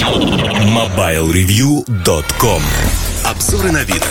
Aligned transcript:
MobileReview.com 0.00 2.62
Обзоры 3.22 3.70
на 3.70 3.84
вид. 3.84 4.02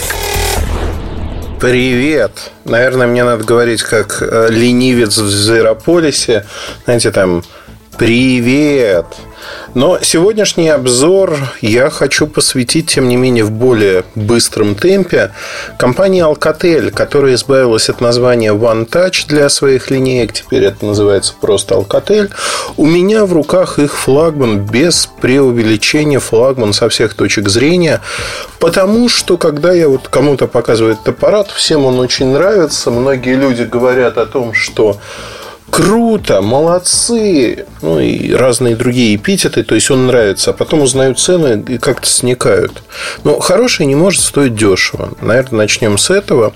Привет. 1.60 2.52
Наверное, 2.64 3.08
мне 3.08 3.24
надо 3.24 3.44
говорить 3.44 3.82
как 3.82 4.22
э, 4.22 4.50
ленивец 4.52 5.18
в 5.18 5.28
Зерополисе. 5.28 6.46
Знаете, 6.86 7.10
там 7.10 7.42
Привет! 8.00 9.08
Но 9.74 10.00
сегодняшний 10.02 10.70
обзор 10.70 11.36
я 11.60 11.90
хочу 11.90 12.28
посвятить, 12.28 12.88
тем 12.88 13.10
не 13.10 13.18
менее, 13.18 13.44
в 13.44 13.52
более 13.52 14.06
быстром 14.16 14.76
темпе 14.76 15.32
компании 15.78 16.24
Alcatel, 16.24 16.92
которая 16.92 17.34
избавилась 17.36 17.90
от 17.90 18.00
названия 18.00 18.54
One 18.54 18.90
Touch 18.90 19.28
для 19.28 19.50
своих 19.50 19.92
линеек. 19.92 20.32
Теперь 20.32 20.64
это 20.64 20.86
называется 20.86 21.34
просто 21.42 21.76
Alcatel. 21.76 22.32
У 22.78 22.86
меня 22.86 23.26
в 23.26 23.34
руках 23.34 23.80
их 23.80 23.98
флагман 23.98 24.60
без 24.60 25.10
преувеличения, 25.20 26.20
флагман 26.20 26.72
со 26.72 26.88
всех 26.88 27.16
точек 27.16 27.50
зрения. 27.50 28.00
Потому 28.62 29.10
что, 29.10 29.36
когда 29.38 29.74
я 29.74 29.90
вот 29.90 30.08
кому-то 30.08 30.48
показываю 30.48 30.94
этот 30.94 31.10
аппарат, 31.10 31.52
всем 31.52 31.84
он 31.84 32.00
очень 32.00 32.28
нравится. 32.28 32.92
Многие 32.92 33.36
люди 33.36 33.64
говорят 33.64 34.18
о 34.18 34.26
том, 34.26 34.54
что 34.54 34.98
круто, 35.70 36.42
молодцы, 36.42 37.66
ну 37.82 38.00
и 38.00 38.34
разные 38.34 38.76
другие 38.76 39.16
эпитеты, 39.16 39.64
то 39.64 39.76
есть 39.76 39.90
он 39.92 40.08
нравится, 40.08 40.52
а 40.52 40.54
потом 40.54 40.82
узнают 40.82 41.20
цены 41.20 41.64
и 41.68 41.78
как-то 41.78 42.08
сникают. 42.08 42.84
Но 43.24 43.40
хороший 43.40 43.86
не 43.86 43.96
может 43.96 44.22
стоить 44.22 44.56
дешево. 44.56 45.14
Наверное, 45.22 45.60
начнем 45.60 45.98
с 45.98 46.10
этого. 46.10 46.54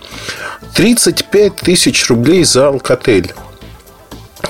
35 0.75 1.55
тысяч 1.55 2.07
рублей 2.09 2.43
за 2.43 2.67
алкотель 2.67 3.33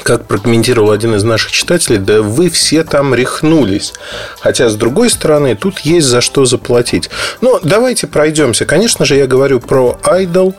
как 0.03 0.27
прокомментировал 0.27 0.91
один 0.91 1.15
из 1.15 1.23
наших 1.23 1.51
читателей, 1.51 1.97
да 1.97 2.21
вы 2.21 2.49
все 2.49 2.83
там 2.83 3.15
рехнулись. 3.15 3.93
Хотя, 4.39 4.69
с 4.69 4.75
другой 4.75 5.09
стороны, 5.09 5.55
тут 5.55 5.79
есть 5.79 6.07
за 6.07 6.21
что 6.21 6.45
заплатить. 6.45 7.09
Но 7.41 7.59
давайте 7.63 8.07
пройдемся. 8.07 8.65
Конечно 8.65 9.05
же, 9.05 9.15
я 9.15 9.27
говорю 9.27 9.59
про 9.59 9.97
Idol. 10.03 10.53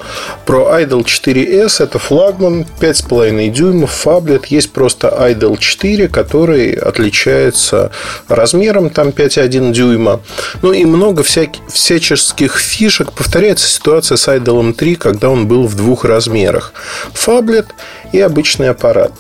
Про 0.47 0.81
Idol 0.81 1.05
4S. 1.05 1.83
Это 1.83 1.99
флагман 1.99 2.67
5,5 2.81 3.51
дюймов, 3.51 3.91
фаблет. 3.93 4.47
Есть 4.47 4.73
просто 4.73 5.09
Idol 5.09 5.59
4, 5.59 6.09
который 6.09 6.73
отличается 6.73 7.91
размером, 8.29 8.91
там 8.91 9.09
5,1 9.09 9.73
дюйма. 9.73 10.21
Ну 10.63 10.73
и 10.73 10.85
много 10.85 11.23
всяких, 11.23 11.61
всяческих 11.69 12.59
фишек. 12.59 13.13
Повторяется 13.13 13.69
ситуация 13.69 14.17
с 14.17 14.29
Idol 14.29 14.73
3, 14.73 14.95
когда 14.95 15.29
он 15.29 15.47
был 15.47 15.67
в 15.67 15.77
двух 15.77 16.05
размерах. 16.05 16.73
Фаблет 17.13 17.67
и 18.13 18.21
обычный 18.21 18.71
аппарат. 18.71 19.13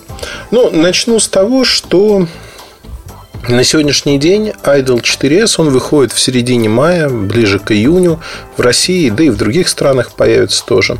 Ну, 0.50 0.70
начну 0.70 1.18
с 1.18 1.28
того, 1.28 1.64
что 1.64 2.26
на 3.48 3.62
сегодняшний 3.62 4.18
день 4.18 4.52
Idol 4.62 5.02
4S, 5.02 5.56
он 5.58 5.68
выходит 5.68 6.12
в 6.12 6.20
середине 6.20 6.68
мая, 6.68 7.10
ближе 7.10 7.58
к 7.58 7.72
июню. 7.72 8.20
В 8.56 8.60
России, 8.60 9.10
да 9.10 9.24
и 9.24 9.28
в 9.28 9.36
других 9.36 9.68
странах 9.68 10.12
появится 10.12 10.64
тоже. 10.64 10.98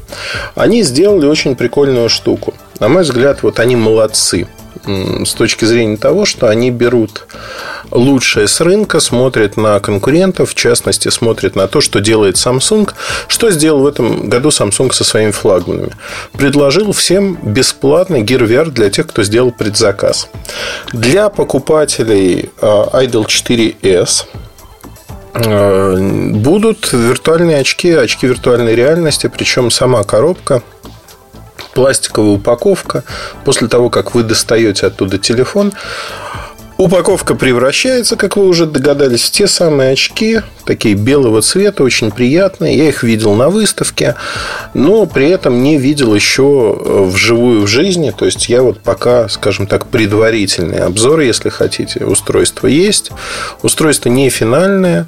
Они 0.55 0.83
сделали 0.83 1.27
очень 1.27 1.57
прикольную 1.57 2.09
штуку. 2.11 2.53
На 2.81 2.89
мой 2.89 3.03
взгляд, 3.03 3.43
вот 3.43 3.61
они 3.61 3.77
молодцы 3.77 4.47
с 4.85 5.35
точки 5.35 5.65
зрения 5.65 5.97
того, 5.97 6.25
что 6.25 6.49
они 6.49 6.71
берут 6.71 7.27
лучшее 7.91 8.49
с 8.49 8.61
рынка, 8.61 9.01
смотрят 9.01 9.57
на 9.57 9.79
конкурентов, 9.81 10.51
в 10.51 10.55
частности, 10.55 11.09
смотрят 11.09 11.57
на 11.57 11.69
то, 11.69 11.81
что 11.81 12.01
делает 12.01 12.37
Samsung. 12.37 12.91
Что 13.29 13.51
сделал 13.51 13.81
в 13.81 13.87
этом 13.87 14.29
году 14.29 14.49
Samsung 14.49 14.93
со 14.93 15.05
своими 15.05 15.31
флагманами? 15.31 15.93
Предложил 16.33 16.93
всем 16.93 17.39
бесплатный 17.43 18.23
Gear 18.23 18.47
VR 18.47 18.71
для 18.71 18.91
тех, 18.91 19.07
кто 19.07 19.23
сделал 19.23 19.53
предзаказ. 19.53 20.29
Для 20.93 21.29
покупателей 21.29 22.51
а, 22.61 23.03
Idol 23.03 23.27
4S 23.27 24.25
а, 25.35 25.97
будут 26.33 26.93
виртуальные 26.93 27.59
очки, 27.59 27.91
очки 27.91 28.27
виртуальной 28.27 28.75
реальности, 28.75 29.31
причем 29.35 29.71
сама 29.71 30.03
коробка 30.05 30.63
пластиковая 31.75 32.37
упаковка. 32.37 33.05
После 33.45 33.69
того, 33.69 33.91
как 33.91 34.15
вы 34.15 34.23
достаете 34.23 34.87
оттуда 34.87 35.19
телефон, 35.19 35.73
Упаковка 36.77 37.37
превращается, 37.37 38.17
как 38.17 38.37
вы 38.37 38.49
уже 38.49 38.67
догадались, 38.67 39.23
в 39.23 39.31
те 39.31 39.47
самые 39.47 39.93
очки, 39.93 40.41
такие 40.67 40.97
белого 40.97 41.41
цвета, 41.41 41.85
очень 41.85 42.11
приятные. 42.11 42.77
Я 42.77 42.89
их 42.89 43.05
видел 43.05 43.35
на 43.35 43.49
выставке, 43.49 44.17
но 44.75 45.07
при 45.07 45.29
этом 45.29 45.63
не 45.63 45.79
видел 45.79 46.13
еще 46.13 46.77
э, 46.77 47.03
вживую 47.05 47.63
в 47.63 47.69
жизни. 47.69 48.11
То 48.11 48.25
есть 48.25 48.49
я 48.49 48.63
вот 48.63 48.81
пока, 48.81 49.29
скажем 49.29 49.69
так, 49.69 49.87
предварительный 49.87 50.79
обзор, 50.79 51.21
если 51.21 51.49
хотите. 51.49 52.05
Устройство 52.05 52.67
есть. 52.67 53.13
Устройство 53.63 54.09
не 54.09 54.29
финальное 54.29 55.07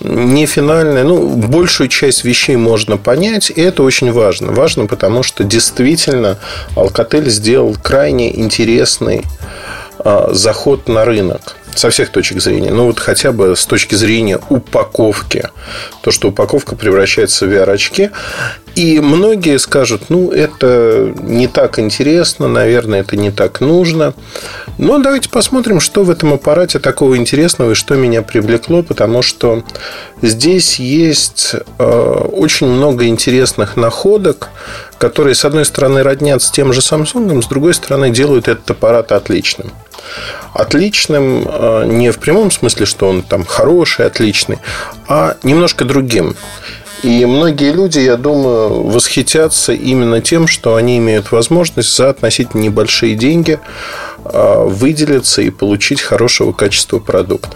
не 0.00 0.46
финальное, 0.46 1.04
ну, 1.04 1.28
большую 1.28 1.88
часть 1.88 2.24
вещей 2.24 2.56
можно 2.56 2.96
понять, 2.96 3.50
и 3.50 3.60
это 3.60 3.82
очень 3.82 4.12
важно. 4.12 4.52
Важно, 4.52 4.86
потому 4.86 5.22
что 5.22 5.44
действительно 5.44 6.38
Alcatel 6.74 7.28
сделал 7.28 7.76
крайне 7.82 8.38
интересный 8.38 9.24
заход 10.32 10.88
на 10.88 11.04
рынок 11.04 11.56
со 11.76 11.90
всех 11.90 12.10
точек 12.10 12.40
зрения. 12.40 12.70
Ну, 12.70 12.86
вот 12.86 12.98
хотя 12.98 13.32
бы 13.32 13.54
с 13.54 13.66
точки 13.66 13.94
зрения 13.94 14.40
упаковки. 14.48 15.50
То, 16.02 16.10
что 16.10 16.28
упаковка 16.28 16.74
превращается 16.74 17.46
в 17.46 17.50
VR-очки. 17.50 18.10
И 18.74 19.00
многие 19.00 19.58
скажут, 19.58 20.10
ну, 20.10 20.30
это 20.30 21.14
не 21.22 21.48
так 21.48 21.78
интересно, 21.78 22.46
наверное, 22.46 23.00
это 23.00 23.16
не 23.16 23.30
так 23.30 23.60
нужно. 23.60 24.12
Но 24.78 24.98
давайте 24.98 25.30
посмотрим, 25.30 25.80
что 25.80 26.04
в 26.04 26.10
этом 26.10 26.34
аппарате 26.34 26.78
такого 26.78 27.16
интересного 27.16 27.72
и 27.72 27.74
что 27.74 27.94
меня 27.94 28.20
привлекло, 28.20 28.82
потому 28.82 29.22
что 29.22 29.64
здесь 30.20 30.78
есть 30.78 31.54
э, 31.78 31.84
очень 31.84 32.66
много 32.66 33.06
интересных 33.06 33.76
находок, 33.76 34.50
которые, 34.98 35.34
с 35.34 35.44
одной 35.44 35.64
стороны, 35.64 36.02
роднят 36.02 36.42
с 36.42 36.50
тем 36.50 36.72
же 36.72 36.80
Samsung, 36.80 37.42
с 37.42 37.46
другой 37.46 37.74
стороны, 37.74 38.10
делают 38.10 38.48
этот 38.48 38.70
аппарат 38.70 39.12
отличным. 39.12 39.72
Отличным 40.54 41.46
э, 41.46 41.84
не 41.86 42.10
в 42.10 42.18
прямом 42.18 42.50
смысле, 42.50 42.86
что 42.86 43.08
он 43.08 43.22
там 43.22 43.44
хороший, 43.44 44.06
отличный, 44.06 44.58
а 45.08 45.36
немножко 45.42 45.84
другим. 45.84 46.36
И 47.02 47.26
многие 47.26 47.72
люди, 47.72 47.98
я 47.98 48.16
думаю, 48.16 48.84
восхитятся 48.84 49.72
именно 49.72 50.20
тем, 50.20 50.46
что 50.46 50.76
они 50.76 50.98
имеют 50.98 51.30
возможность 51.30 51.94
за 51.94 52.08
относительно 52.08 52.62
небольшие 52.62 53.14
деньги 53.14 53.60
э, 54.24 54.64
выделиться 54.64 55.42
и 55.42 55.50
получить 55.50 56.00
хорошего 56.00 56.52
качества 56.52 56.98
продукт. 56.98 57.50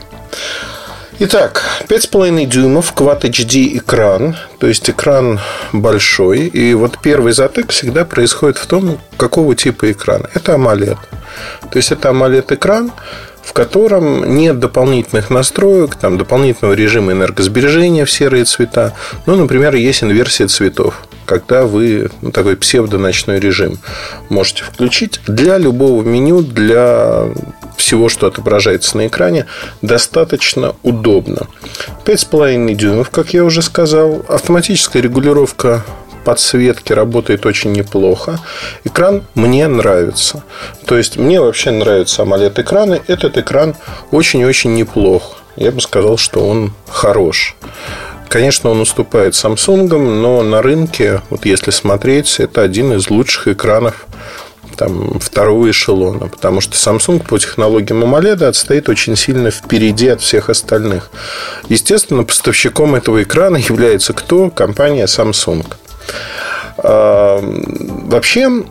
Итак, 1.22 1.62
5,5 1.86 2.46
дюймов 2.46 2.94
Quad 2.96 3.20
HD 3.20 3.76
экран, 3.76 4.36
то 4.58 4.66
есть 4.66 4.88
экран 4.88 5.38
большой. 5.70 6.46
И 6.46 6.72
вот 6.72 6.96
первый 7.02 7.34
затык 7.34 7.72
всегда 7.72 8.06
происходит 8.06 8.56
в 8.56 8.64
том, 8.66 8.98
какого 9.18 9.54
типа 9.54 9.92
экрана. 9.92 10.30
Это 10.32 10.52
AMOLED. 10.52 10.96
То 11.70 11.76
есть 11.76 11.92
это 11.92 12.08
AMOLED-экран, 12.08 12.90
в 13.42 13.52
котором 13.52 14.34
нет 14.34 14.60
дополнительных 14.60 15.28
настроек, 15.28 15.94
там, 15.96 16.16
дополнительного 16.16 16.72
режима 16.72 17.12
энергосбережения 17.12 18.06
в 18.06 18.10
серые 18.10 18.44
цвета. 18.44 18.94
Ну, 19.26 19.36
например, 19.36 19.74
есть 19.74 20.02
инверсия 20.02 20.46
цветов, 20.46 21.02
когда 21.30 21.64
вы 21.64 22.10
ну, 22.22 22.32
такой 22.32 22.56
псевдоночной 22.56 23.38
режим 23.38 23.78
можете 24.30 24.64
включить 24.64 25.20
для 25.28 25.58
любого 25.58 26.02
меню, 26.02 26.42
для 26.42 27.28
всего, 27.76 28.08
что 28.08 28.26
отображается 28.26 28.96
на 28.96 29.06
экране, 29.06 29.46
достаточно 29.80 30.74
удобно. 30.82 31.46
5,5 32.04 32.74
дюймов, 32.74 33.10
как 33.10 33.32
я 33.32 33.44
уже 33.44 33.62
сказал. 33.62 34.24
Автоматическая 34.28 35.00
регулировка 35.00 35.84
подсветки 36.24 36.92
работает 36.92 37.46
очень 37.46 37.70
неплохо. 37.70 38.40
Экран 38.82 39.22
мне 39.36 39.68
нравится. 39.68 40.42
То 40.84 40.98
есть, 40.98 41.16
мне 41.16 41.40
вообще 41.40 41.70
нравятся 41.70 42.22
AMOLED 42.22 42.60
экраны. 42.60 43.02
Этот 43.06 43.38
экран 43.38 43.76
очень-очень 44.10 44.74
неплох. 44.74 45.36
Я 45.54 45.70
бы 45.70 45.80
сказал, 45.80 46.16
что 46.16 46.40
он 46.44 46.72
хорош. 46.88 47.54
Конечно, 48.30 48.70
он 48.70 48.80
уступает 48.80 49.34
Samsung, 49.34 49.88
но 49.98 50.42
на 50.44 50.62
рынке, 50.62 51.20
вот 51.30 51.44
если 51.46 51.72
смотреть, 51.72 52.38
это 52.38 52.62
один 52.62 52.92
из 52.92 53.10
лучших 53.10 53.48
экранов 53.48 54.06
там, 54.76 55.18
второго 55.18 55.68
эшелона, 55.68 56.28
потому 56.28 56.60
что 56.60 56.74
Samsung 56.74 57.26
по 57.26 57.40
технологиям 57.40 58.04
AMOLED 58.04 58.44
отстоит 58.44 58.88
очень 58.88 59.16
сильно 59.16 59.50
впереди 59.50 60.06
от 60.06 60.20
всех 60.20 60.48
остальных. 60.48 61.10
Естественно, 61.68 62.22
поставщиком 62.22 62.94
этого 62.94 63.20
экрана 63.20 63.56
является 63.56 64.12
кто? 64.12 64.48
Компания 64.48 65.06
Samsung. 65.06 65.66
А, 66.78 67.40
вообще, 67.42 68.62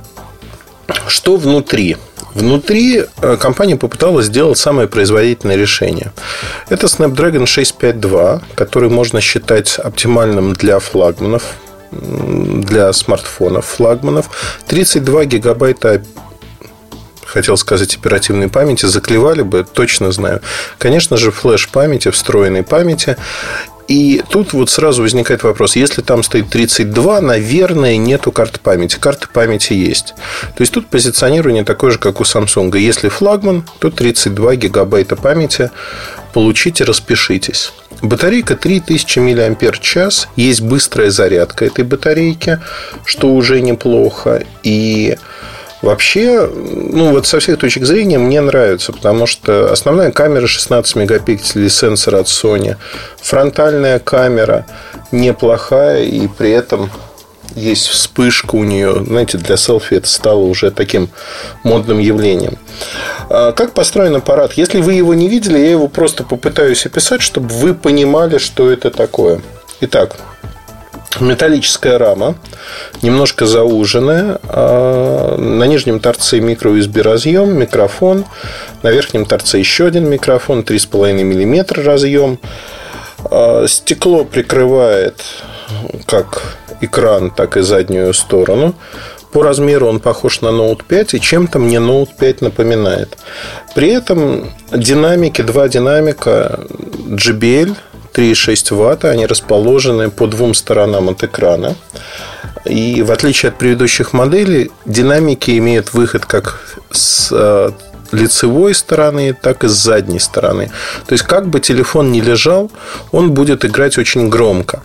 что 1.08 1.36
внутри? 1.36 1.98
Внутри 2.40 3.04
э, 3.22 3.38
компания 3.38 3.76
попыталась 3.76 4.28
сделать 4.28 4.58
самое 4.58 4.88
производительное 4.88 5.58
решение. 5.58 6.14
Это 6.70 6.88
Snapdragon 6.88 7.46
652, 7.46 8.42
который 8.56 8.90
можно 8.90 9.20
считать 9.20 9.78
оптимальным 9.78 10.54
для 10.54 10.80
флагманов, 10.80 11.44
для 11.92 12.94
смартфонов 12.94 13.66
флагманов. 13.66 14.30
32 14.68 15.26
гигабайта 15.26 16.02
хотел 17.26 17.58
сказать 17.58 17.98
оперативной 17.98 18.48
памяти, 18.48 18.86
заклевали 18.86 19.42
бы, 19.42 19.66
точно 19.66 20.14
знаю. 20.14 20.42
Конечно 20.78 21.18
же, 21.18 21.32
флеш 21.32 21.68
памяти, 21.68 22.10
встроенной 22.10 22.64
памяти. 22.64 23.18
И 23.90 24.22
тут 24.30 24.54
вот 24.54 24.70
сразу 24.70 25.02
возникает 25.02 25.42
вопрос, 25.42 25.76
если 25.76 26.04
там 26.04 26.22
стоит 26.22 26.50
32, 26.50 27.22
наверное, 27.22 27.98
нету 27.98 28.32
карты 28.32 28.60
памяти. 28.60 28.98
Карты 29.00 29.28
памяти 29.34 29.74
есть. 29.74 30.14
То 30.56 30.62
есть 30.62 30.72
тут 30.72 30.88
позиционирование 30.88 31.64
такое 31.64 31.90
же, 31.90 31.98
как 31.98 32.22
у 32.22 32.24
Samsung. 32.24 32.78
Если 32.78 33.10
флагман, 33.10 33.66
то 33.80 33.90
32 33.90 34.58
гигабайта 34.58 35.16
памяти. 35.16 35.72
Получите, 36.34 36.84
распишитесь. 36.84 37.74
Батарейка 38.04 38.56
3000 38.56 39.20
мАч. 39.20 40.28
Есть 40.36 40.62
быстрая 40.62 41.10
зарядка 41.10 41.66
этой 41.66 41.84
батарейки, 41.84 42.60
что 43.06 43.34
уже 43.34 43.60
неплохо. 43.60 44.44
И 44.62 45.18
Вообще, 45.82 46.46
ну 46.48 47.12
вот 47.12 47.26
со 47.26 47.40
всех 47.40 47.58
точек 47.58 47.86
зрения 47.86 48.18
мне 48.18 48.42
нравится, 48.42 48.92
потому 48.92 49.26
что 49.26 49.72
основная 49.72 50.12
камера 50.12 50.46
16 50.46 50.96
мегапикселей 50.98 51.70
сенсор 51.70 52.16
от 52.16 52.28
Sony, 52.28 52.76
фронтальная 53.22 54.00
камера 54.00 54.66
неплохая 55.12 56.04
и 56.04 56.28
при 56.28 56.52
этом 56.52 56.92
есть 57.56 57.88
вспышка 57.88 58.56
у 58.56 58.64
нее. 58.64 59.04
Знаете, 59.06 59.38
для 59.38 59.58
селфи 59.58 59.96
это 59.96 60.08
стало 60.08 60.40
уже 60.40 60.72
таким 60.72 61.10
модным 61.64 62.00
явлением. 62.00 62.58
А 63.30 63.54
как 63.54 63.74
построен 63.74 64.16
аппарат? 64.16 64.54
Если 64.54 64.82
вы 64.82 64.94
его 64.94 65.14
не 65.14 65.30
видели, 65.30 65.58
я 65.58 65.72
его 65.72 65.88
просто 65.88 66.24
попытаюсь 66.24 66.86
описать, 66.86 67.22
чтобы 67.22 67.50
вы 67.50 67.74
понимали, 67.74 68.38
что 68.38 68.72
это 68.72 68.92
такое. 68.92 69.42
Итак, 69.82 70.18
металлическая 71.20 71.98
рама, 71.98 72.36
немножко 73.02 73.46
зауженная. 73.46 74.40
А, 74.44 75.38
на 75.38 75.64
нижнем 75.66 76.00
торце 76.00 76.40
микро 76.40 76.72
USB 76.72 77.02
разъем, 77.02 77.58
микрофон. 77.58 78.26
На 78.84 78.92
верхнем 78.92 79.26
торце 79.26 79.60
еще 79.60 79.88
один 79.88 80.10
микрофон, 80.10 80.62
3,5 80.62 81.24
мм 81.24 81.82
разъем. 81.84 82.40
А, 83.26 83.66
стекло 83.68 84.24
прикрывает 84.24 85.22
как 86.06 86.58
экран, 86.82 87.32
так 87.32 87.58
и 87.58 87.62
заднюю 87.62 88.14
сторону. 88.14 88.76
По 89.32 89.44
размеру 89.44 89.88
он 89.88 90.00
похож 90.00 90.42
на 90.42 90.48
Note 90.48 90.82
5 90.88 91.14
и 91.14 91.22
чем-то 91.22 91.60
мне 91.60 91.78
Note 91.78 92.10
5 92.20 92.42
напоминает. 92.42 93.18
При 93.76 93.90
этом 93.90 94.52
динамики, 94.72 95.44
два 95.44 95.68
динамика 95.68 96.60
JBL 97.06 97.76
3,6 98.20 98.76
ватта. 98.76 99.12
Они 99.12 99.26
расположены 99.26 100.10
по 100.10 100.28
двум 100.28 100.54
сторонам 100.54 101.10
от 101.10 101.24
экрана. 101.24 101.76
И 102.66 103.02
в 103.02 103.12
отличие 103.12 103.50
от 103.50 103.58
предыдущих 103.58 104.14
моделей, 104.14 104.72
динамики 104.86 105.58
имеют 105.58 105.94
выход 105.94 106.26
как 106.26 106.78
с 106.92 107.30
э, 107.32 107.70
лицевой 108.12 108.74
стороны, 108.74 109.34
так 109.42 109.64
и 109.64 109.68
с 109.68 109.72
задней 109.72 110.20
стороны. 110.20 110.70
То 111.08 111.14
есть, 111.14 111.24
как 111.24 111.48
бы 111.48 111.62
телефон 111.62 112.12
ни 112.12 112.20
лежал, 112.20 112.70
он 113.12 113.32
будет 113.32 113.64
играть 113.64 113.98
очень 113.98 114.30
громко. 114.30 114.82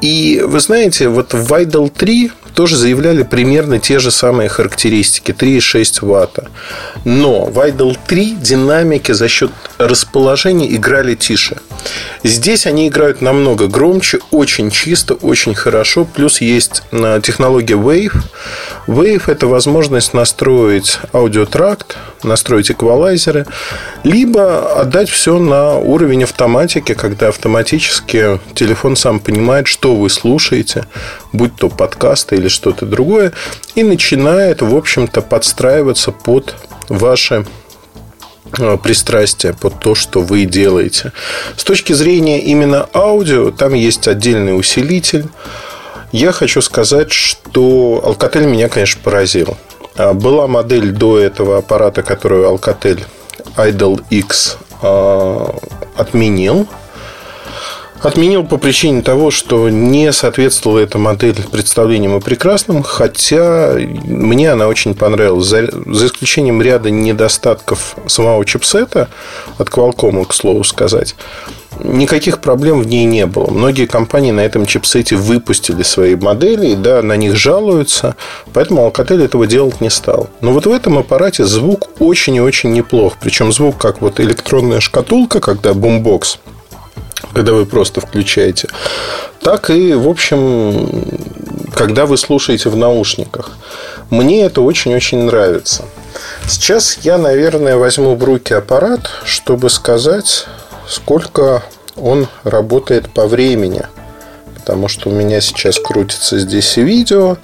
И 0.00 0.42
вы 0.44 0.60
знаете, 0.60 1.08
вот 1.08 1.34
в 1.34 1.52
Vidal 1.52 1.90
3 1.90 2.32
тоже 2.54 2.76
заявляли 2.76 3.22
примерно 3.22 3.78
те 3.78 3.98
же 3.98 4.10
самые 4.10 4.48
характеристики 4.48 5.30
3,6 5.30 6.04
ватта. 6.06 6.48
Но 7.04 7.44
в 7.44 7.58
Idol 7.58 7.96
3 8.06 8.36
динамики 8.40 9.12
за 9.12 9.28
счет 9.28 9.50
расположения 9.78 10.74
играли 10.74 11.14
тише. 11.14 11.56
Здесь 12.24 12.66
они 12.66 12.88
играют 12.88 13.22
намного 13.22 13.66
громче, 13.66 14.18
очень 14.30 14.70
чисто, 14.70 15.14
очень 15.14 15.54
хорошо. 15.54 16.04
Плюс 16.04 16.40
есть 16.40 16.82
технология 17.22 17.76
Wave. 17.76 18.16
Wave– 18.90 19.22
это 19.28 19.46
возможность 19.46 20.14
настроить 20.14 20.98
аудиотракт, 21.12 21.96
настроить 22.24 22.72
эквалайзеры, 22.72 23.46
либо 24.02 24.80
отдать 24.80 25.08
все 25.08 25.38
на 25.38 25.76
уровень 25.76 26.24
автоматики, 26.24 26.94
когда 26.94 27.28
автоматически 27.28 28.40
телефон 28.54 28.96
сам 28.96 29.20
понимает, 29.20 29.68
что 29.68 29.94
вы 29.94 30.10
слушаете, 30.10 30.86
будь 31.32 31.54
то 31.54 31.68
подкасты 31.68 32.34
или 32.34 32.48
что-то 32.48 32.84
другое, 32.84 33.32
и 33.76 33.84
начинает, 33.84 34.60
в 34.60 34.74
общем-то, 34.76 35.22
подстраиваться 35.22 36.10
под 36.10 36.56
ваши 36.88 37.46
э, 38.58 38.76
пристрастие 38.82 39.54
под 39.54 39.78
то, 39.78 39.94
что 39.94 40.20
вы 40.20 40.46
делаете. 40.46 41.12
С 41.56 41.62
точки 41.62 41.92
зрения 41.92 42.40
именно 42.40 42.88
аудио, 42.92 43.52
там 43.52 43.72
есть 43.74 44.08
отдельный 44.08 44.58
усилитель. 44.58 45.26
Я 46.12 46.32
хочу 46.32 46.60
сказать, 46.60 47.12
что 47.12 48.02
Alcatel 48.04 48.46
меня, 48.46 48.68
конечно, 48.68 49.00
поразил. 49.02 49.56
А, 49.96 50.12
была 50.12 50.46
модель 50.46 50.90
до 50.90 51.18
этого 51.18 51.58
аппарата, 51.58 52.02
которую 52.02 52.48
Alcatel 52.50 53.04
Idol 53.56 54.02
X 54.10 54.58
а, 54.82 55.54
отменил 55.96 56.66
Отменил 58.02 58.44
по 58.44 58.56
причине 58.56 59.02
того, 59.02 59.30
что 59.30 59.68
не 59.68 60.10
соответствовала 60.12 60.78
эта 60.78 60.96
модель 60.96 61.36
представлениям 61.52 62.16
и 62.16 62.20
прекрасным, 62.20 62.82
хотя 62.82 63.74
мне 63.74 64.50
она 64.50 64.68
очень 64.68 64.94
понравилась. 64.94 65.46
За, 65.46 65.68
за 65.70 66.06
исключением 66.06 66.62
ряда 66.62 66.90
недостатков 66.90 67.96
самого 68.06 68.46
чипсета 68.46 69.08
от 69.58 69.68
Qualcomm, 69.68 70.24
к 70.24 70.32
слову 70.32 70.64
сказать, 70.64 71.14
никаких 71.84 72.40
проблем 72.40 72.80
в 72.80 72.86
ней 72.86 73.04
не 73.04 73.26
было. 73.26 73.50
Многие 73.50 73.84
компании 73.84 74.30
на 74.30 74.40
этом 74.40 74.64
чипсете 74.64 75.16
выпустили 75.16 75.82
свои 75.82 76.14
модели, 76.16 76.68
и 76.68 76.76
да, 76.76 77.02
на 77.02 77.16
них 77.16 77.36
жалуются, 77.36 78.16
поэтому 78.54 78.88
Alcatel 78.88 79.22
этого 79.22 79.46
делать 79.46 79.82
не 79.82 79.90
стал. 79.90 80.30
Но 80.40 80.52
вот 80.52 80.64
в 80.64 80.72
этом 80.72 80.96
аппарате 80.96 81.44
звук 81.44 81.90
очень 81.98 82.36
и 82.36 82.40
очень 82.40 82.72
неплох. 82.72 83.18
Причем 83.20 83.52
звук 83.52 83.76
как 83.76 84.00
вот 84.00 84.20
электронная 84.20 84.80
шкатулка, 84.80 85.40
когда 85.40 85.74
бумбокс– 85.74 86.38
когда 87.32 87.52
вы 87.52 87.66
просто 87.66 88.00
включаете, 88.00 88.68
так 89.40 89.70
и, 89.70 89.94
в 89.94 90.08
общем, 90.08 90.88
когда 91.74 92.06
вы 92.06 92.16
слушаете 92.16 92.68
в 92.68 92.76
наушниках. 92.76 93.52
Мне 94.10 94.44
это 94.44 94.60
очень-очень 94.60 95.24
нравится. 95.24 95.84
Сейчас 96.46 96.98
я, 97.02 97.16
наверное, 97.16 97.76
возьму 97.76 98.16
в 98.16 98.24
руки 98.24 98.52
аппарат, 98.52 99.10
чтобы 99.24 99.70
сказать, 99.70 100.46
сколько 100.88 101.62
он 101.96 102.26
работает 102.44 103.10
по 103.10 103.26
времени. 103.26 103.82
Потому 104.56 104.88
что 104.88 105.08
у 105.08 105.12
меня 105.12 105.40
сейчас 105.40 105.78
крутится 105.78 106.38
здесь 106.38 106.76
видео. 106.76 107.38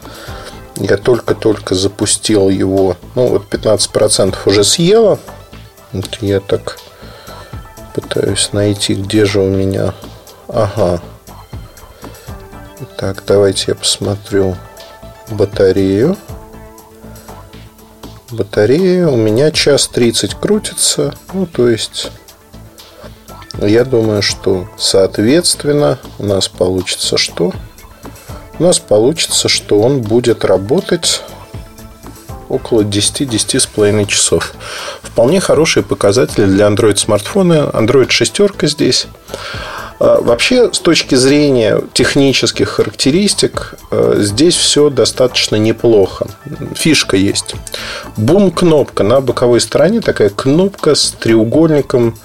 Я 0.77 0.97
только-только 0.97 1.75
запустил 1.75 2.51
его. 2.51 2.97
Ну, 3.15 3.29
вот 3.29 3.47
15% 3.49 4.37
уже 4.45 4.65
съела. 4.65 5.19
Вот 5.93 6.19
я 6.21 6.41
так 6.41 6.79
пытаюсь 7.97 8.53
найти, 8.53 8.95
где 8.95 9.25
же 9.25 9.41
у 9.41 9.49
меня... 9.49 9.95
Ага. 10.49 11.01
Так, 12.99 13.25
давайте 13.27 13.65
я 13.69 13.75
посмотрю 13.75 14.55
батарею. 15.31 16.19
Батарея 18.31 19.09
у 19.09 19.17
меня 19.17 19.51
час 19.51 19.89
30 19.89 20.35
крутится. 20.35 21.15
Ну, 21.33 21.47
то 21.47 21.71
есть, 21.71 22.11
я 23.63 23.85
думаю, 23.87 24.21
что 24.21 24.69
соответственно 24.77 25.99
у 26.19 26.27
нас 26.27 26.49
получится 26.49 27.17
что? 27.17 27.55
У 28.59 28.63
нас 28.63 28.79
получится, 28.79 29.49
что 29.49 29.81
он 29.81 30.03
будет 30.03 30.45
работать 30.45 31.23
около 32.49 32.83
10-10,5 32.83 34.07
часов. 34.07 34.53
Вполне 35.03 35.41
хорошие 35.41 35.83
показатели 35.83 36.45
для 36.47 36.67
Android 36.67 36.97
смартфона. 36.97 37.71
Android 37.73 38.11
шестерка 38.11 38.67
здесь. 38.67 39.07
А, 39.99 40.21
вообще, 40.21 40.73
с 40.73 40.79
точки 40.79 41.15
зрения 41.15 41.81
технических 41.93 42.69
характеристик, 42.69 43.75
а, 43.91 44.17
здесь 44.19 44.55
все 44.55 44.91
достаточно 44.91 45.57
неплохо. 45.57 46.27
Фишка 46.75 47.17
есть. 47.17 47.55
Бум-кнопка 48.17 49.03
на 49.03 49.21
боковой 49.21 49.61
стороне, 49.61 50.01
такая 50.01 50.29
кнопка 50.29 50.95
с 50.95 51.13
треугольником 51.13 52.19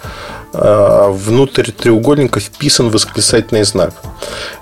внутрь 0.53 1.71
треугольника 1.71 2.39
вписан 2.39 2.89
восклицательный 2.89 3.63
знак. 3.63 3.93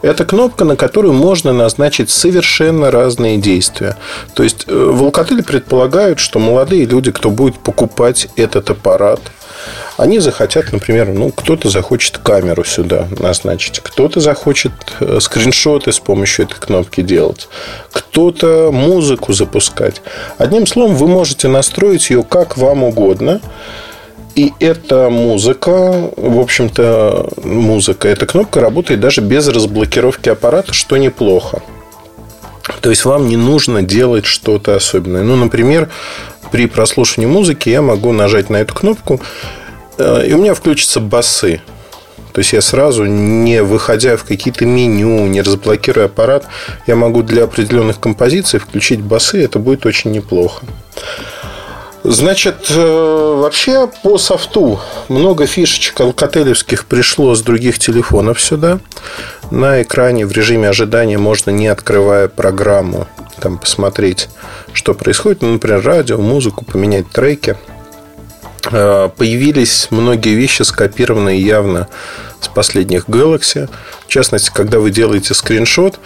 Это 0.02 0.26
кнопка, 0.26 0.66
на 0.66 0.76
которую 0.76 1.14
можно 1.14 1.52
назначить 1.52 2.10
совершенно 2.10 2.92
разные 2.92 3.38
действия. 3.38 3.98
То 4.34 4.44
есть 4.44 4.66
э, 4.68 4.74
в 4.74 5.04
Alcatel 5.04 5.44
предполагают, 5.44 6.20
что 6.20 6.40
молодые 6.40 6.86
люди, 6.86 7.12
кто 7.12 7.30
будет 7.30 7.60
покупать 7.60 8.28
этот 8.36 8.70
аппарат, 8.70 9.20
они 9.98 10.20
захотят, 10.20 10.72
например, 10.72 11.10
ну, 11.10 11.32
кто-то 11.32 11.70
захочет 11.70 12.20
камеру 12.20 12.64
сюда 12.64 13.08
назначить, 13.20 13.82
кто-то 13.82 14.20
захочет 14.20 14.72
э, 15.00 15.18
скриншоты 15.20 15.92
с 15.92 16.00
помощью 16.00 16.46
этой 16.46 16.56
кнопки 16.56 17.02
делать, 17.02 17.50
кто-то 17.92 18.70
музыку 18.72 19.34
запускать. 19.34 20.02
Одним 20.38 20.68
словом, 20.68 20.96
вы 20.96 21.08
можете 21.08 21.48
настроить 21.48 22.10
ее 22.10 22.24
как 22.24 22.58
вам 22.58 22.84
угодно– 22.84 23.42
и 24.36 24.54
эта 24.60 25.10
музыка, 25.10 26.12
в 26.16 26.40
общем-то, 26.40 27.30
музыка, 27.44 28.08
эта 28.08 28.26
кнопка 28.26 28.62
работает 28.62 29.00
даже 29.00 29.22
без 29.22 29.48
разблокировки 29.48 30.30
аппарата, 30.30 30.74
что 30.74 30.98
неплохо. 30.98 31.62
То 32.82 32.90
есть 32.90 33.06
вам 33.06 33.28
не 33.28 33.38
нужно 33.38 33.82
делать 33.82 34.26
что-то 34.26 34.76
особенное. 34.76 35.24
Ну, 35.24 35.36
например, 35.36 35.90
при 36.52 36.68
прослушивании 36.68 37.32
музыки 37.32 37.70
я 37.70 37.82
могу 37.82 38.14
нажать 38.14 38.50
на 38.50 38.58
эту 38.58 38.74
кнопку, 38.74 39.20
э, 39.98 40.28
и 40.28 40.34
у 40.34 40.38
меня 40.38 40.54
включатся 40.54 41.00
басы. 41.00 41.62
То 42.32 42.40
есть 42.40 42.54
я 42.54 42.62
сразу, 42.62 43.06
не 43.06 43.64
выходя 43.64 44.16
в 44.16 44.24
какие-то 44.24 44.66
меню, 44.66 45.26
не 45.28 45.42
разблокируя 45.42 46.06
аппарат, 46.06 46.46
я 46.86 46.96
могу 46.96 47.24
для 47.24 47.44
определенных 47.44 48.00
композиций 48.00 48.60
включить 48.60 49.02
басы, 49.02 49.44
это 49.44 49.60
будет 49.60 49.86
очень 49.86 50.12
неплохо. 50.12 50.66
Значит, 52.04 52.68
э, 52.70 53.36
вообще 53.42 53.90
по 54.04 54.18
софту 54.18 54.80
много 55.10 55.46
фишечек 55.46 56.00
алкотелевских 56.00 56.86
пришло 56.86 57.36
с 57.36 57.42
других 57.42 57.78
телефонов 57.78 58.40
сюда. 58.40 58.80
На 59.52 59.82
экране 59.82 60.26
в 60.26 60.32
режиме 60.32 60.70
ожидания 60.70 61.18
можно, 61.18 61.52
не 61.52 61.68
открывая 61.68 62.30
программу, 62.30 63.08
там 63.42 63.58
посмотреть, 63.58 64.30
что 64.72 64.94
происходит. 64.94 65.42
Ну, 65.42 65.54
например, 65.54 65.82
радио, 65.82 66.18
музыку, 66.18 66.64
поменять 66.64 67.10
треки. 67.10 67.58
Э, 68.72 69.10
появились 69.16 69.88
многие 69.90 70.36
вещи, 70.36 70.62
скопированные 70.62 71.42
явно 71.42 71.90
с 72.40 72.48
последних 72.48 73.10
Galaxy. 73.10 73.70
В 74.10 74.12
частности, 74.12 74.50
когда 74.52 74.80
вы 74.80 74.90
делаете 74.90 75.36
скриншот, 75.36 76.00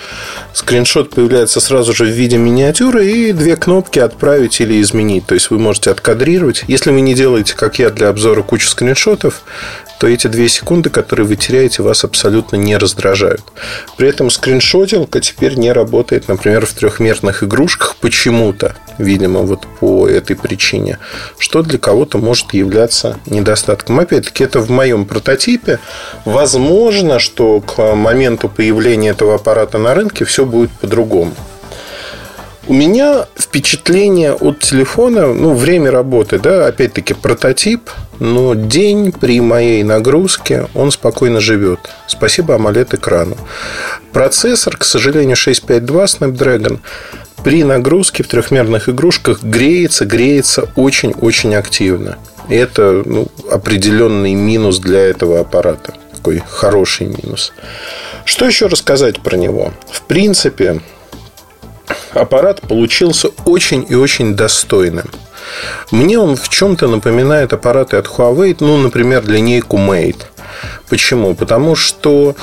скриншот 0.53 1.11
появляется 1.11 1.61
сразу 1.61 1.93
же 1.93 2.03
в 2.03 2.09
виде 2.09 2.35
миниатюры 2.35 3.07
и 3.07 3.31
две 3.31 3.55
кнопки 3.55 3.97
«Отправить» 3.97 4.59
или 4.59 4.81
«Изменить». 4.81 5.25
То 5.25 5.35
есть, 5.35 5.49
вы 5.51 5.57
можете 5.57 5.89
откадрировать. 5.89 6.65
Если 6.67 6.91
вы 6.91 6.99
не 6.99 7.13
делаете, 7.13 7.55
как 7.55 7.79
я, 7.79 7.89
для 7.91 8.09
обзора 8.09 8.43
кучу 8.43 8.67
скриншотов, 8.67 9.43
то 9.99 10.07
эти 10.09 10.27
две 10.27 10.49
секунды, 10.49 10.89
которые 10.89 11.25
вы 11.25 11.37
теряете, 11.37 11.81
вас 11.81 12.03
абсолютно 12.03 12.57
не 12.57 12.75
раздражают. 12.75 13.41
При 13.95 14.09
этом 14.09 14.29
скриншотилка 14.29 15.21
теперь 15.21 15.55
не 15.55 15.71
работает, 15.71 16.27
например, 16.27 16.65
в 16.65 16.73
трехмерных 16.73 17.41
игрушках 17.43 17.95
почему-то, 18.01 18.75
видимо, 18.97 19.39
вот 19.43 19.65
по 19.79 20.05
этой 20.05 20.35
причине, 20.35 20.99
что 21.37 21.61
для 21.61 21.79
кого-то 21.79 22.17
может 22.17 22.53
являться 22.53 23.17
недостатком. 23.27 23.97
Опять-таки, 24.01 24.43
это 24.43 24.59
в 24.59 24.69
моем 24.69 25.05
прототипе. 25.05 25.79
Возможно, 26.25 27.19
что 27.19 27.61
к 27.61 27.92
моменту 27.95 28.49
появления 28.49 29.09
этого 29.09 29.35
аппарата 29.35 29.77
на 29.77 29.93
рынке 29.93 30.25
все 30.25 30.45
будет 30.45 30.71
по-другому. 30.71 31.33
У 32.65 32.73
меня 32.73 33.25
впечатление 33.37 34.33
от 34.33 34.59
телефона, 34.59 35.33
ну, 35.33 35.53
время 35.53 35.91
работы, 35.91 36.39
да, 36.39 36.67
опять-таки 36.67 37.13
прототип, 37.13 37.89
но 38.19 38.53
день 38.53 39.11
при 39.11 39.41
моей 39.41 39.83
нагрузке 39.83 40.67
он 40.73 40.91
спокойно 40.91 41.41
живет. 41.41 41.79
Спасибо 42.07 42.53
AMOLED 42.55 42.95
экрану. 42.95 43.35
Процессор, 44.13 44.77
к 44.77 44.85
сожалению, 44.85 45.35
652 45.35 46.05
Snapdragon 46.05 46.79
при 47.43 47.65
нагрузке 47.65 48.23
в 48.23 48.29
трехмерных 48.29 48.87
игрушках 48.87 49.43
греется, 49.43 50.05
греется 50.05 50.69
очень-очень 50.77 51.55
активно. 51.55 52.17
И 52.47 52.55
это 52.55 53.03
ну, 53.05 53.27
определенный 53.51 54.35
минус 54.35 54.79
для 54.79 54.99
этого 54.99 55.41
аппарата. 55.41 55.93
Такой 56.23 56.41
хороший 56.47 57.07
минус. 57.07 57.51
Что 58.23 58.45
еще 58.45 58.67
рассказать 58.67 59.19
про 59.19 59.35
него? 59.35 59.73
В 59.91 60.03
принципе, 60.03 60.79
аппарат 62.13 62.61
получился 62.61 63.27
очень 63.43 63.85
и 63.89 63.95
очень 63.95 64.33
достойным. 64.33 65.11
Мне 65.91 66.17
он 66.17 66.37
в 66.37 66.47
чем-то 66.47 66.87
напоминает 66.87 67.51
аппараты 67.51 67.97
от 67.97 68.07
Huawei, 68.07 68.55
ну, 68.61 68.77
например, 68.77 69.27
линейку 69.27 69.75
Mate. 69.75 70.21
Почему? 70.87 71.35
Потому 71.35 71.75
что 71.75 72.37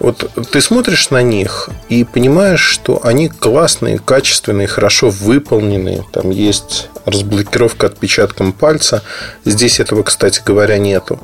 вот 0.00 0.28
ты 0.50 0.60
смотришь 0.60 1.10
на 1.10 1.22
них 1.22 1.70
и 1.88 2.02
понимаешь, 2.02 2.62
что 2.62 2.98
они 3.04 3.28
классные, 3.28 4.00
качественные, 4.00 4.66
хорошо 4.66 5.08
выполненные. 5.10 6.04
Там 6.10 6.30
есть 6.30 6.88
разблокировка 7.04 7.86
отпечатком 7.86 8.52
пальца. 8.52 9.04
Здесь 9.44 9.78
этого, 9.78 10.02
кстати 10.02 10.42
говоря, 10.44 10.78
нету. 10.78 11.20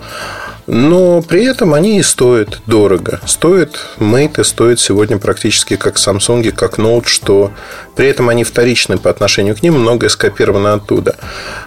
Но 0.67 1.23
при 1.23 1.45
этом 1.45 1.75
они 1.75 1.99
и 1.99 2.03
стоят 2.03 2.61
дорого. 2.67 3.21
Стоят 3.27 3.79
Mate, 3.99 4.43
стоят 4.43 4.81
сегодня 4.81 5.19
практически 5.19 5.77
как 5.77 5.97
Samsung, 5.97 6.51
как 6.51 6.79
Note, 6.79 7.07
что 7.07 7.53
при 7.95 8.09
этом 8.09 8.29
они 8.29 8.43
вторичны 8.43 8.99
по 8.99 9.09
отношению 9.09 9.55
к 9.55 9.63
ним, 9.63 9.75
многое 9.75 10.11
скопировано 10.11 10.75
оттуда. 10.75 11.17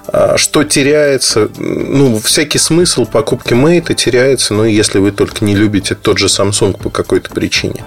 А 0.07 0.37
что 0.37 0.63
теряется, 0.63 1.49
ну, 1.57 2.19
всякий 2.19 2.57
смысл 2.57 3.05
покупки 3.05 3.53
Mate 3.53 3.93
теряется, 3.93 4.53
ну, 4.53 4.65
если 4.65 4.99
вы 4.99 5.11
только 5.11 5.45
не 5.45 5.55
любите 5.55 5.95
тот 5.95 6.17
же 6.17 6.27
Samsung 6.27 6.77
по 6.77 6.89
какой-то 6.89 7.29
причине. 7.29 7.85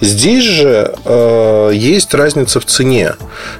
Здесь 0.00 0.44
же 0.44 0.94
э, 1.04 1.70
есть 1.74 2.14
разница 2.14 2.60
в 2.60 2.64
цене. 2.64 3.14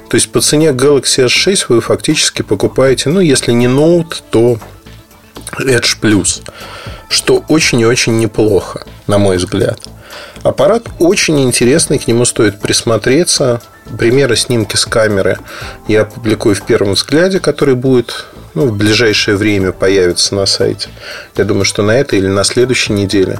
То 0.09 0.15
есть 0.15 0.31
по 0.31 0.41
цене 0.41 0.69
Galaxy 0.69 1.25
S6 1.25 1.65
вы 1.69 1.81
фактически 1.81 2.41
покупаете, 2.41 3.09
ну, 3.09 3.19
если 3.19 3.51
не 3.51 3.67
Note, 3.67 4.23
то 4.31 4.57
Edge 5.59 5.99
Plus 6.01 6.41
что 7.09 7.43
очень 7.47 7.81
и 7.81 7.85
очень 7.85 8.17
неплохо, 8.17 8.85
на 9.07 9.17
мой 9.17 9.37
взгляд. 9.37 9.79
Аппарат 10.43 10.83
очень 10.99 11.41
интересный, 11.41 11.97
к 11.97 12.07
нему 12.07 12.25
стоит 12.25 12.59
присмотреться. 12.59 13.61
Примеры 13.97 14.35
снимки 14.35 14.75
с 14.75 14.85
камеры 14.85 15.37
я 15.87 16.01
опубликую 16.01 16.55
в 16.55 16.65
первом 16.65 16.93
взгляде, 16.93 17.39
который 17.39 17.75
будет 17.75 18.25
ну, 18.53 18.67
в 18.67 18.75
ближайшее 18.75 19.37
время 19.37 19.71
появится 19.71 20.33
на 20.35 20.45
сайте. 20.45 20.89
Я 21.35 21.43
думаю, 21.43 21.65
что 21.65 21.83
на 21.83 21.91
этой 21.91 22.19
или 22.19 22.27
на 22.27 22.43
следующей 22.43 22.93
неделе. 22.93 23.39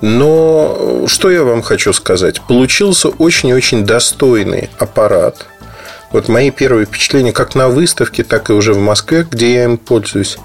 Но 0.00 1.04
что 1.08 1.30
я 1.30 1.42
вам 1.42 1.62
хочу 1.62 1.92
сказать? 1.92 2.40
Получился 2.42 3.08
очень 3.08 3.50
и 3.50 3.54
очень 3.54 3.84
достойный 3.84 4.70
аппарат. 4.78 5.46
Вот 6.12 6.28
мои 6.28 6.50
первые 6.50 6.86
впечатления 6.86 7.32
как 7.32 7.54
на 7.54 7.68
выставке, 7.68 8.24
так 8.24 8.50
и 8.50 8.52
уже 8.52 8.72
в 8.74 8.78
Москве, 8.78 9.26
где 9.30 9.54
я 9.54 9.64
им 9.64 9.78
пользуюсь, 9.78 10.38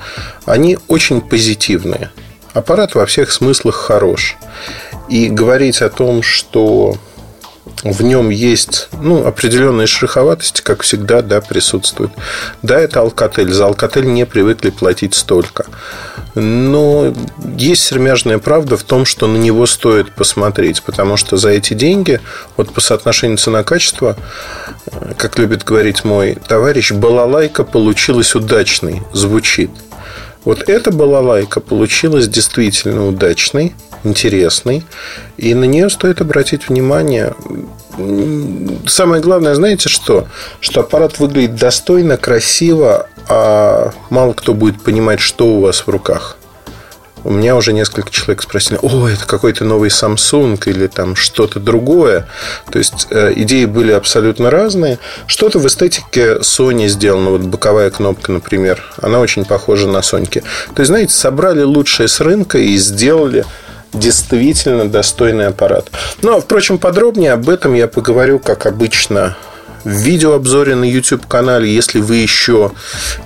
они 0.46 0.78
очень 0.88 1.22
позитивные. 1.22 2.12
Аппарат 2.54 2.96
во 2.96 3.06
всех 3.06 3.32
смыслах 3.32 3.76
хорош. 3.76 4.38
И 5.10 5.28
говорить 5.28 5.82
о 5.82 5.90
том, 5.90 6.22
что 6.22 6.98
в 7.84 8.02
нем 8.02 8.30
есть 8.30 8.90
ну, 9.02 9.26
определенные 9.26 9.88
шероховатости, 9.88 10.62
как 10.62 10.84
всегда, 10.84 11.22
да, 11.22 11.42
присутствуют. 11.42 12.12
Да, 12.62 12.80
это 12.80 13.00
Alcatel. 13.00 13.50
За 13.52 13.66
Alcatel 13.66 14.06
не 14.06 14.26
привыкли 14.26 14.70
платить 14.70 15.16
столько. 15.16 15.66
Но 16.36 17.14
есть 17.58 17.84
сермяжная 17.84 18.40
правда 18.40 18.78
в 18.78 18.84
том, 18.84 19.06
что 19.06 19.28
на 19.28 19.38
него 19.38 19.66
стоит 19.66 20.12
посмотреть, 20.14 20.84
потому 20.84 21.18
что 21.18 21.38
за 21.38 21.50
эти 21.50 21.74
деньги, 21.74 22.20
вот 22.58 22.74
по 22.74 22.82
соотношению 22.82 23.38
цена-качество, 23.38 24.16
как 25.18 25.38
любит 25.38 25.64
говорить 25.64 26.04
мой 26.04 26.38
товарищ, 26.48 26.92
балалайка 26.92 27.64
получилась 27.64 28.36
удачной, 28.36 29.04
звучит. 29.14 29.72
Вот 30.44 30.70
эта 30.70 30.92
балалайка 30.92 31.60
получилась 31.60 32.28
действительно 32.28 33.08
удачной, 33.08 33.74
интересной, 34.04 34.84
и 35.38 35.54
на 35.56 35.64
нее 35.66 35.90
стоит 35.90 36.22
обратить 36.22 36.70
внимание. 36.70 37.34
Самое 38.88 39.22
главное, 39.22 39.56
знаете 39.56 39.90
что? 39.90 40.28
Что 40.60 40.82
аппарат 40.82 41.20
выглядит 41.20 41.56
достойно, 41.56 42.18
красиво, 42.18 43.08
а 43.28 43.92
мало 44.10 44.34
кто 44.34 44.54
будет 44.54 44.84
понимать, 44.84 45.20
что 45.20 45.48
у 45.48 45.62
вас 45.62 45.80
в 45.80 45.90
руках. 45.90 46.38
У 47.26 47.32
меня 47.32 47.56
уже 47.56 47.74
несколько 47.74 48.12
человек 48.12 48.44
спросили, 48.44 48.78
о, 48.84 49.08
это 49.08 49.26
какой-то 49.26 49.66
новый 49.66 49.90
Samsung 49.90 50.62
или 50.68 50.86
там 50.86 51.16
что-то 51.16 51.60
другое. 51.60 52.28
То 52.72 52.78
есть 52.78 53.08
э, 53.10 53.34
идеи 53.38 53.66
были 53.66 53.92
абсолютно 53.92 54.52
разные. 54.52 55.00
Что-то 55.26 55.58
в 55.58 55.66
эстетике 55.66 56.36
Sony 56.36 56.88
сделано. 56.88 57.32
Вот 57.32 57.42
боковая 57.42 57.90
кнопка, 57.90 58.32
например, 58.32 58.84
она 59.02 59.20
очень 59.20 59.44
похожа 59.44 59.88
на 59.88 60.04
Соньки. 60.04 60.44
То 60.76 60.82
есть, 60.82 60.90
знаете, 60.90 61.14
собрали 61.14 61.64
лучшее 61.64 62.08
с 62.08 62.20
рынка 62.22 62.60
и 62.60 62.78
сделали 62.78 63.44
действительно 63.92 64.88
достойный 64.88 65.48
аппарат. 65.48 65.90
Но, 66.22 66.32
ну, 66.32 66.38
а, 66.38 66.42
впрочем, 66.42 66.78
подробнее 66.78 67.34
об 67.34 67.50
этом 67.50 67.74
я 67.74 67.88
поговорю, 67.88 68.38
как 68.38 68.68
обычно, 68.68 69.36
в 69.86 69.90
видеообзоре 69.90 70.76
на 70.76 70.84
YouTube-канале. 70.84 71.74
Если 71.74 72.02
вы 72.02 72.18
еще 72.18 72.74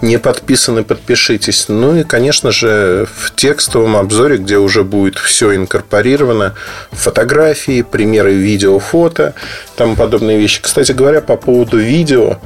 не 0.02 0.20
подписаны, 0.20 0.84
подпишитесь. 0.84 1.66
Ну 1.70 1.96
и, 1.96 2.04
конечно 2.04 2.52
же, 2.52 3.08
в 3.16 3.34
текстовом 3.34 3.96
обзоре, 3.96 4.38
где 4.38 4.58
уже 4.58 4.84
будет 4.84 5.18
все 5.18 5.56
инкорпорировано. 5.56 6.54
Фотографии, 6.92 7.82
примеры 7.82 8.34
видео, 8.34 8.78
фото, 8.78 9.34
тому 9.76 9.96
подобные 9.96 10.38
вещи. 10.38 10.62
Кстати 10.62 10.92
говоря, 10.92 11.22
по 11.22 11.38
поводу 11.38 11.80
видео, 11.80 12.38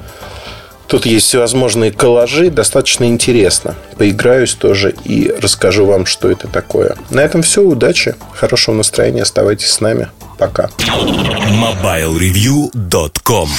Тут 0.85 1.05
есть 1.07 1.27
всевозможные 1.27 1.91
коллажи, 1.91 2.51
достаточно 2.51 3.05
интересно. 3.05 3.75
Поиграюсь 3.97 4.53
тоже 4.53 4.93
и 5.05 5.33
расскажу 5.41 5.85
вам, 5.87 6.05
что 6.05 6.29
это 6.29 6.47
такое. 6.47 6.95
На 7.09 7.21
этом 7.21 7.41
все. 7.41 7.63
Удачи, 7.63 8.13
хорошего 8.35 8.75
настроения. 8.75 9.23
Оставайтесь 9.23 9.71
с 9.71 9.81
нами. 9.81 10.09
Пока. 10.37 10.69
MobileReview.com 11.49 13.49